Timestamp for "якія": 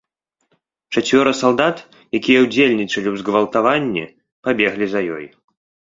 2.19-2.39